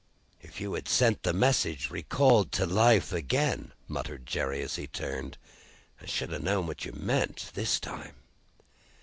[0.41, 5.37] "If you had sent the message, 'Recalled to Life,' again," muttered Jerry, as he turned,
[6.01, 8.15] "I should have known what you meant, this time."